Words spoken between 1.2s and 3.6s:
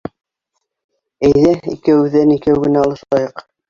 Әйҙә, икәүҙән-икәү генә алышайыҡ.